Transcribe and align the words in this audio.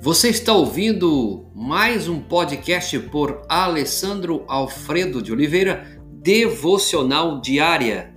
Você 0.00 0.28
está 0.28 0.52
ouvindo 0.52 1.50
mais 1.52 2.08
um 2.08 2.20
podcast 2.22 2.96
por 3.10 3.42
Alessandro 3.48 4.44
Alfredo 4.46 5.20
de 5.20 5.32
Oliveira, 5.32 6.00
Devocional 6.22 7.40
Diária. 7.40 8.16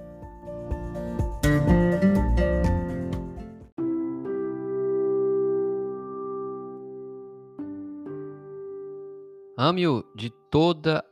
Ame-o 9.57 10.03
de 10.15 10.29
toda 10.51 11.03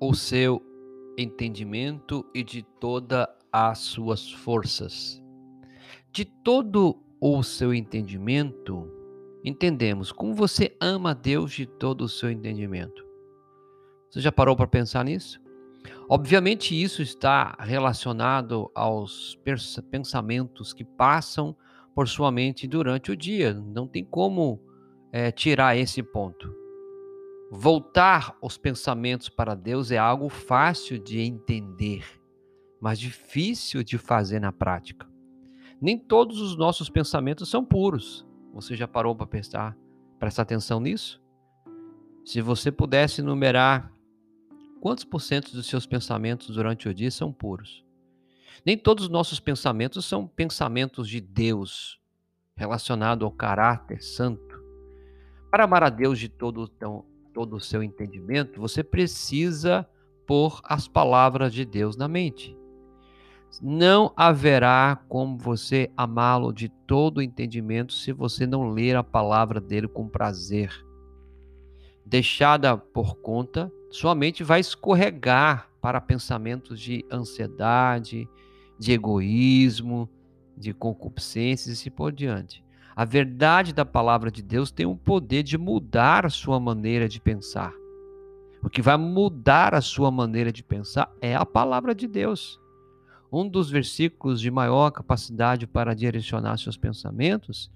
o 0.00 0.14
seu 0.14 0.62
entendimento 1.18 2.24
e 2.34 2.42
de 2.42 2.62
toda 2.80 3.28
as 3.52 3.80
suas 3.80 4.32
forças. 4.32 5.22
De 6.10 6.24
todo 6.24 6.98
o 7.20 7.42
seu 7.42 7.74
entendimento, 7.74 8.95
entendemos 9.46 10.10
como 10.10 10.34
você 10.34 10.76
ama 10.80 11.12
a 11.12 11.14
Deus 11.14 11.52
de 11.52 11.66
todo 11.66 12.02
o 12.02 12.08
seu 12.08 12.28
entendimento. 12.28 13.06
Você 14.10 14.20
já 14.20 14.32
parou 14.32 14.56
para 14.56 14.66
pensar 14.66 15.04
nisso? 15.04 15.40
Obviamente, 16.08 16.80
isso 16.80 17.00
está 17.00 17.56
relacionado 17.60 18.68
aos 18.74 19.38
pensamentos 19.88 20.72
que 20.72 20.84
passam 20.84 21.56
por 21.94 22.08
sua 22.08 22.32
mente 22.32 22.66
durante 22.66 23.12
o 23.12 23.16
dia. 23.16 23.54
Não 23.54 23.86
tem 23.86 24.04
como 24.04 24.60
é, 25.12 25.30
tirar 25.30 25.76
esse 25.76 26.02
ponto. 26.02 26.52
Voltar 27.48 28.36
os 28.42 28.58
pensamentos 28.58 29.28
para 29.28 29.54
Deus 29.54 29.92
é 29.92 29.98
algo 29.98 30.28
fácil 30.28 30.98
de 30.98 31.20
entender, 31.20 32.04
mas 32.80 32.98
difícil 32.98 33.84
de 33.84 33.96
fazer 33.96 34.40
na 34.40 34.50
prática. 34.50 35.06
Nem 35.80 35.96
todos 35.96 36.40
os 36.40 36.56
nossos 36.56 36.90
pensamentos 36.90 37.48
são 37.48 37.64
puros. 37.64 38.25
Você 38.56 38.74
já 38.74 38.88
parou 38.88 39.14
para 39.14 39.26
prestar, 39.26 39.76
prestar 40.18 40.40
atenção 40.40 40.80
nisso? 40.80 41.22
Se 42.24 42.40
você 42.40 42.72
pudesse 42.72 43.20
numerar 43.20 43.92
quantos 44.80 45.04
por 45.04 45.20
cento 45.20 45.52
dos 45.52 45.66
seus 45.66 45.84
pensamentos 45.84 46.54
durante 46.56 46.88
o 46.88 46.94
dia 46.94 47.10
são 47.10 47.30
puros? 47.30 47.84
Nem 48.64 48.78
todos 48.78 49.04
os 49.04 49.10
nossos 49.10 49.38
pensamentos 49.38 50.06
são 50.06 50.26
pensamentos 50.26 51.06
de 51.06 51.20
Deus, 51.20 52.00
relacionado 52.56 53.26
ao 53.26 53.30
caráter 53.30 54.02
santo. 54.02 54.58
Para 55.50 55.64
amar 55.64 55.82
a 55.82 55.90
Deus 55.90 56.18
de 56.18 56.30
todo, 56.30 56.66
todo 57.34 57.56
o 57.56 57.60
seu 57.60 57.82
entendimento, 57.82 58.58
você 58.58 58.82
precisa 58.82 59.86
pôr 60.26 60.62
as 60.64 60.88
palavras 60.88 61.52
de 61.52 61.66
Deus 61.66 61.94
na 61.94 62.08
mente. 62.08 62.56
Não 63.62 64.12
haverá 64.16 65.00
como 65.08 65.38
você 65.38 65.90
amá-lo 65.96 66.52
de 66.52 66.68
todo 66.68 67.22
entendimento 67.22 67.94
se 67.94 68.12
você 68.12 68.46
não 68.46 68.68
ler 68.68 68.96
a 68.96 69.02
palavra 69.02 69.60
dele 69.60 69.88
com 69.88 70.08
prazer. 70.08 70.70
Deixada 72.04 72.76
por 72.76 73.16
conta, 73.16 73.72
sua 73.90 74.14
mente 74.14 74.44
vai 74.44 74.60
escorregar 74.60 75.70
para 75.80 76.00
pensamentos 76.00 76.78
de 76.78 77.04
ansiedade, 77.10 78.28
de 78.78 78.92
egoísmo, 78.92 80.08
de 80.56 80.72
concupiscências 80.72 81.68
e 81.68 81.72
assim 81.72 81.90
por 81.90 82.12
diante. 82.12 82.64
A 82.94 83.04
verdade 83.04 83.72
da 83.72 83.84
palavra 83.84 84.30
de 84.30 84.42
Deus 84.42 84.70
tem 84.70 84.86
o 84.86 84.96
poder 84.96 85.42
de 85.42 85.58
mudar 85.58 86.24
a 86.24 86.30
sua 86.30 86.58
maneira 86.58 87.08
de 87.08 87.20
pensar. 87.20 87.72
O 88.62 88.70
que 88.70 88.80
vai 88.80 88.96
mudar 88.96 89.74
a 89.74 89.80
sua 89.80 90.10
maneira 90.10 90.50
de 90.50 90.62
pensar 90.62 91.12
é 91.20 91.34
a 91.34 91.44
palavra 91.44 91.94
de 91.94 92.06
Deus. 92.06 92.58
Um 93.36 93.46
dos 93.46 93.68
versículos 93.68 94.40
de 94.40 94.50
maior 94.50 94.90
capacidade 94.90 95.66
para 95.66 95.92
direcionar 95.92 96.56
seus 96.56 96.78
pensamentos 96.78 97.70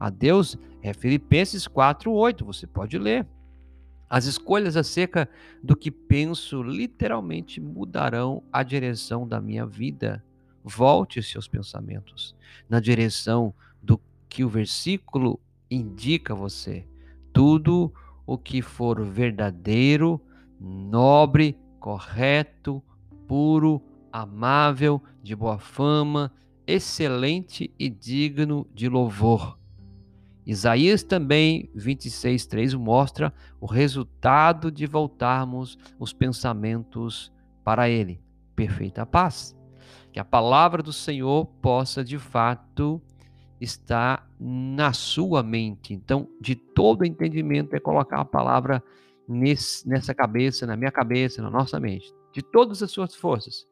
a 0.00 0.10
Deus 0.10 0.58
é 0.82 0.92
Filipenses 0.92 1.68
4:8. 1.68 2.44
Você 2.44 2.66
pode 2.66 2.98
ler. 2.98 3.24
As 4.10 4.24
escolhas 4.24 4.76
acerca 4.76 5.28
do 5.62 5.76
que 5.76 5.92
penso 5.92 6.60
literalmente 6.60 7.60
mudarão 7.60 8.42
a 8.52 8.64
direção 8.64 9.28
da 9.28 9.40
minha 9.40 9.64
vida. 9.64 10.24
Volte 10.64 11.22
seus 11.22 11.46
pensamentos 11.46 12.34
na 12.68 12.80
direção 12.80 13.54
que 14.28 14.42
o 14.42 14.48
versículo 14.48 15.38
indica 15.70 16.32
a 16.32 16.36
você. 16.36 16.84
Tudo 17.32 17.94
o 18.26 18.36
que 18.36 18.60
for 18.60 19.00
verdadeiro, 19.04 20.20
nobre, 20.60 21.56
correto, 21.78 22.82
puro, 23.28 23.80
amável, 24.20 25.02
de 25.22 25.36
boa 25.36 25.58
fama, 25.58 26.32
excelente 26.66 27.72
e 27.78 27.88
digno 27.88 28.66
de 28.74 28.88
louvor. 28.88 29.58
Isaías 30.46 31.02
também 31.02 31.70
26:3 31.74 32.74
mostra 32.74 33.32
o 33.60 33.66
resultado 33.66 34.70
de 34.70 34.86
voltarmos 34.86 35.76
os 35.98 36.12
pensamentos 36.12 37.32
para 37.64 37.88
ele, 37.88 38.20
perfeita 38.54 39.04
paz. 39.04 39.56
Que 40.12 40.20
a 40.20 40.24
palavra 40.24 40.82
do 40.82 40.92
Senhor 40.92 41.46
possa 41.60 42.02
de 42.02 42.18
fato 42.18 43.02
está 43.60 44.26
na 44.40 44.92
sua 44.92 45.42
mente. 45.42 45.92
Então, 45.92 46.28
de 46.40 46.54
todo 46.54 47.04
entendimento 47.04 47.74
é 47.74 47.80
colocar 47.80 48.20
a 48.20 48.24
palavra 48.24 48.82
nesse, 49.28 49.86
nessa 49.86 50.14
cabeça, 50.14 50.66
na 50.66 50.76
minha 50.76 50.92
cabeça, 50.92 51.42
na 51.42 51.50
nossa 51.50 51.78
mente. 51.80 52.14
De 52.32 52.42
todas 52.42 52.82
as 52.82 52.90
suas 52.90 53.14
forças. 53.14 53.66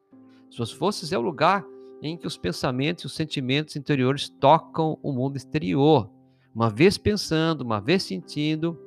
Suas 0.55 0.71
forças 0.71 1.11
é 1.11 1.17
o 1.17 1.21
lugar 1.21 1.65
em 2.01 2.15
que 2.15 2.25
os 2.25 2.37
pensamentos 2.37 3.03
e 3.03 3.07
os 3.07 3.13
sentimentos 3.13 3.75
interiores 3.75 4.29
tocam 4.29 4.97
o 5.03 5.11
mundo 5.11 5.35
exterior. 5.35 6.09
Uma 6.55 6.69
vez 6.69 6.97
pensando, 6.97 7.59
uma 7.59 7.81
vez 7.81 8.03
sentindo, 8.03 8.79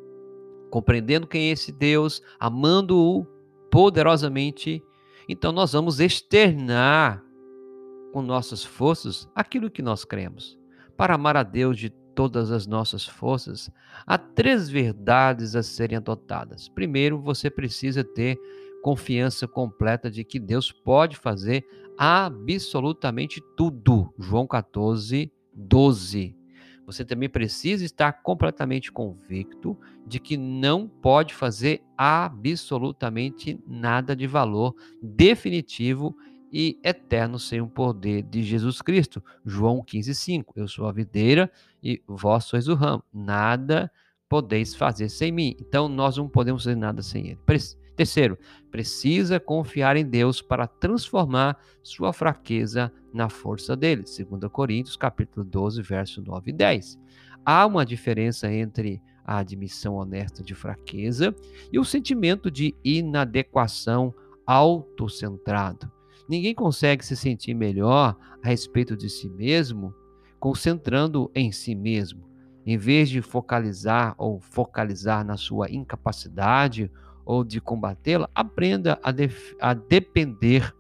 compreendendo 0.71 1.27
quem 1.27 1.51
é 1.51 1.53
esse 1.53 1.71
Deus, 1.71 2.23
amando-o 2.41 3.27
poderosamente, 3.71 4.83
então 5.29 5.53
nós 5.53 5.75
vamos 5.75 6.01
externar 6.01 7.23
com 8.15 8.23
nossas 8.23 8.65
forças 8.65 9.29
aquilo 9.35 9.71
que 9.71 9.83
nós 9.83 10.07
cremos. 10.07 10.59
Para 10.97 11.17
amar 11.17 11.37
a 11.37 11.43
Deus 11.43 11.77
de 11.77 11.91
todas 12.15 12.51
as 12.51 12.67
nossas 12.67 13.07
forças, 13.07 13.71
há 14.07 14.17
três 14.17 14.71
verdades 14.71 15.55
a 15.55 15.63
serem 15.63 15.99
adotadas. 15.99 16.67
Primeiro, 16.71 17.21
você 17.21 17.51
precisa 17.51 18.03
ter 18.03 18.41
confiança 18.83 19.47
completa 19.47 20.11
de 20.11 20.25
que 20.25 20.39
Deus 20.39 20.73
pode 20.73 21.17
fazer 21.17 21.65
absolutamente 21.97 23.43
tudo. 23.57 24.13
João 24.19 24.47
14, 24.47 25.33
12. 25.53 26.37
Você 26.87 27.05
também 27.05 27.29
precisa 27.29 27.85
estar 27.85 28.23
completamente 28.23 28.91
convicto 28.91 29.79
de 30.07 30.19
que 30.19 30.39
não 30.39 30.89
pode 30.89 31.35
fazer 31.35 31.83
absolutamente 31.99 33.61
nada 33.67 34.17
de 34.17 34.27
valor 34.27 34.75
definitivo 35.03 36.17
e 36.51 36.81
eterno 36.83 37.39
sem 37.39 37.61
o 37.61 37.69
poder 37.69 38.23
de 38.23 38.43
Jesus 38.43 38.81
Cristo. 38.81 39.23
João 39.45 39.83
15:5. 39.83 40.55
Eu 40.57 40.67
sou 40.67 40.87
a 40.87 40.93
videira 40.93 41.53
e 41.83 42.03
vós 42.07 42.45
sois 42.45 42.69
o 42.69 42.75
ramo. 42.75 43.05
Nada 43.13 43.93
podeis 44.29 44.75
fazer 44.75 45.09
sem 45.09 45.31
mim. 45.31 45.55
Então 45.61 45.89
nós 45.89 46.17
não 46.17 46.29
podemos 46.29 46.65
fazer 46.65 46.77
nada 46.77 47.03
sem 47.03 47.29
ele. 47.29 47.39
Terceiro, 47.99 48.39
precisa 48.71 49.41
confiar 49.41 49.97
em 49.97 50.07
Deus 50.07 50.41
para 50.41 50.69
transformar 50.69 51.59
sua 51.83 52.13
fraqueza 52.13 52.93
na 53.13 53.29
força 53.29 53.75
dele. 53.75 54.05
2 54.05 54.49
Coríntios, 54.53 54.97
capítulo 54.97 55.45
12, 55.45 55.83
verso 55.83 56.23
9 56.23 56.53
e 56.53 56.55
10. 56.55 56.97
Há 57.45 57.67
uma 57.67 57.85
diferença 57.85 58.49
entre 58.53 59.03
a 59.25 59.39
admissão 59.39 59.97
honesta 59.97 60.45
de 60.45 60.55
fraqueza 60.55 61.35
e 61.73 61.79
o 61.81 61.85
sentimento 61.85 62.53
de 62.53 62.73
inadequação 62.85 64.15
autocentrado. 64.47 65.91
Ninguém 66.29 66.55
consegue 66.55 67.05
se 67.05 67.17
sentir 67.17 67.53
melhor 67.53 68.17
a 68.41 68.47
respeito 68.47 68.97
de 68.97 69.11
si 69.11 69.29
mesmo 69.29 69.93
concentrando 70.39 71.33
em 71.35 71.51
si 71.51 71.75
mesmo. 71.75 72.29
Em 72.65 72.79
vez 72.79 73.09
de 73.09 73.21
focalizar 73.21 74.15
ou 74.17 74.39
focalizar 74.41 75.25
na 75.25 75.37
sua 75.37 75.69
incapacidade 75.69 76.89
ou 77.29 77.45
de 77.45 77.61
combatê-la, 77.61 78.31
aprenda 78.35 78.99
a, 79.03 79.13
a 79.61 79.75
depender 79.75 80.75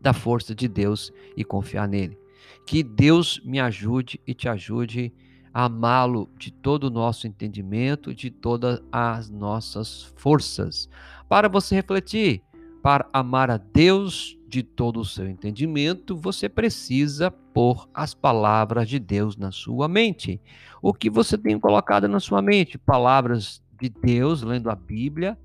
da 0.00 0.12
força 0.12 0.52
de 0.52 0.66
Deus 0.66 1.12
e 1.36 1.44
confiar 1.44 1.86
nele. 1.86 2.18
Que 2.66 2.82
Deus 2.82 3.40
me 3.44 3.60
ajude 3.60 4.20
e 4.26 4.34
te 4.34 4.48
ajude 4.48 5.14
a 5.54 5.66
amá-lo 5.66 6.28
de 6.36 6.52
todo 6.52 6.84
o 6.84 6.90
nosso 6.90 7.28
entendimento, 7.28 8.12
de 8.12 8.32
todas 8.32 8.82
as 8.90 9.30
nossas 9.30 10.12
forças. 10.16 10.88
Para 11.28 11.48
você 11.48 11.76
refletir, 11.76 12.42
para 12.82 13.08
amar 13.12 13.48
a 13.48 13.56
Deus 13.56 14.36
de 14.48 14.64
todo 14.64 14.98
o 14.98 15.04
seu 15.04 15.28
entendimento, 15.28 16.16
você 16.16 16.48
precisa 16.48 17.30
pôr 17.30 17.88
as 17.94 18.12
palavras 18.12 18.88
de 18.88 18.98
Deus 18.98 19.36
na 19.36 19.52
sua 19.52 19.86
mente. 19.86 20.40
O 20.82 20.92
que 20.92 21.08
você 21.08 21.38
tem 21.38 21.60
colocado 21.60 22.08
na 22.08 22.18
sua 22.18 22.42
mente? 22.42 22.76
Palavras 22.76 23.62
de 23.80 23.88
Deus, 23.88 24.42
lendo 24.42 24.68
a 24.68 24.74
Bíblia, 24.74 25.38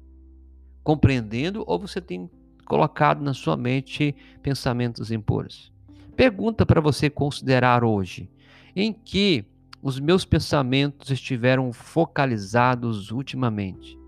compreendendo, 0.86 1.64
ou 1.66 1.80
você 1.80 2.00
tem 2.00 2.30
colocado 2.64 3.22
na 3.22 3.34
sua 3.34 3.58
mente 3.58 4.16
pensamentos 4.42 5.12
impuros? 5.12 5.74
Pergunta 6.16 6.66
para 6.66 6.80
você 6.80 7.10
considerar 7.10 7.84
hoje: 7.84 8.30
em 8.74 8.94
que 8.94 9.44
os 9.82 10.00
meus 10.00 10.24
pensamentos 10.24 11.10
estiveram 11.10 11.74
focalizados 11.74 13.12
ultimamente? 13.12 14.00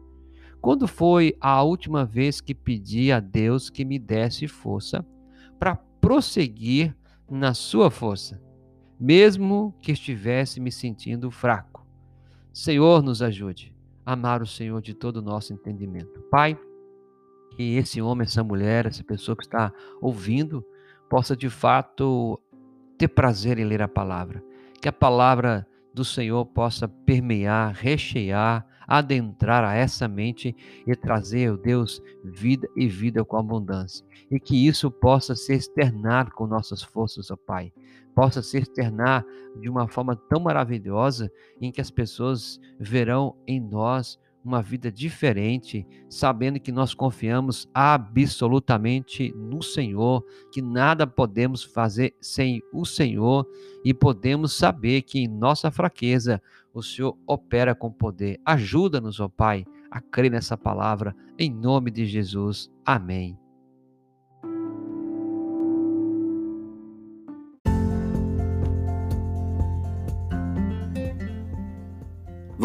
Quando 0.61 0.87
foi 0.87 1.35
a 1.41 1.61
última 1.63 2.05
vez 2.05 2.39
que 2.39 2.53
pedi 2.53 3.11
a 3.11 3.19
Deus 3.19 3.69
que 3.69 3.83
me 3.83 3.97
desse 3.99 4.47
força 4.47 5.05
para 5.59 5.75
prosseguir 5.75 6.95
na 7.29 7.53
sua 7.53 7.89
força, 7.89 8.41
mesmo 8.99 9.73
que 9.81 9.91
estivesse 9.91 10.59
me 10.59 10.71
sentindo 10.71 11.31
fraco? 11.31 11.85
Senhor, 12.53 13.01
nos 13.01 13.21
ajude 13.21 13.76
amar 14.11 14.41
o 14.41 14.47
Senhor 14.47 14.81
de 14.81 14.93
todo 14.93 15.17
o 15.17 15.21
nosso 15.21 15.53
entendimento. 15.53 16.21
Pai, 16.31 16.57
que 17.51 17.75
esse 17.75 18.01
homem, 18.01 18.25
essa 18.25 18.43
mulher, 18.43 18.85
essa 18.85 19.03
pessoa 19.03 19.35
que 19.35 19.43
está 19.43 19.71
ouvindo, 20.01 20.65
possa 21.09 21.35
de 21.35 21.49
fato 21.49 22.39
ter 22.97 23.07
prazer 23.07 23.59
em 23.59 23.65
ler 23.65 23.81
a 23.81 23.87
palavra 23.87 24.43
que 24.81 24.87
a 24.87 24.93
palavra 24.93 25.67
do 25.93 26.05
Senhor 26.05 26.45
possa 26.45 26.87
permear, 26.87 27.73
rechear, 27.73 28.65
adentrar 28.87 29.63
a 29.63 29.73
essa 29.73 30.07
mente 30.07 30.55
e 30.85 30.95
trazer, 30.95 31.51
oh 31.51 31.57
Deus, 31.57 32.01
vida 32.23 32.67
e 32.75 32.87
vida 32.87 33.25
com 33.25 33.37
abundância. 33.37 34.05
E 34.29 34.39
que 34.39 34.67
isso 34.67 34.89
possa 34.91 35.35
se 35.35 35.53
externar 35.53 36.31
com 36.31 36.47
nossas 36.47 36.83
forças, 36.83 37.31
ó 37.31 37.33
oh 37.33 37.37
Pai. 37.37 37.73
Possa 38.17 38.41
se 38.41 38.57
externar 38.57 39.23
de 39.61 39.69
uma 39.69 39.87
forma 39.87 40.15
tão 40.15 40.39
maravilhosa 40.39 41.31
em 41.61 41.71
que 41.71 41.79
as 41.79 41.91
pessoas 41.91 42.59
verão 42.79 43.35
em 43.45 43.61
nós 43.61 44.19
uma 44.43 44.59
vida 44.59 44.91
diferente, 44.91 45.85
sabendo 46.09 46.59
que 46.59 46.71
nós 46.71 46.95
confiamos 46.95 47.69
absolutamente 47.71 49.31
no 49.35 49.61
Senhor, 49.61 50.25
que 50.51 50.63
nada 50.63 51.05
podemos 51.05 51.63
fazer 51.63 52.15
sem 52.19 52.59
o 52.73 52.85
Senhor 52.85 53.45
e 53.85 53.93
podemos 53.93 54.53
saber 54.53 55.03
que 55.03 55.19
em 55.19 55.27
nossa 55.27 55.69
fraqueza 55.69 56.41
o 56.73 56.81
Senhor 56.81 57.15
opera 57.27 57.75
com 57.75 57.91
poder. 57.91 58.39
Ajuda-nos, 58.43 59.19
ó 59.19 59.29
Pai, 59.29 59.63
a 59.91 60.01
crer 60.01 60.31
nessa 60.31 60.57
palavra, 60.57 61.15
em 61.37 61.53
nome 61.53 61.91
de 61.91 62.07
Jesus. 62.07 62.67
Amém. 62.83 63.37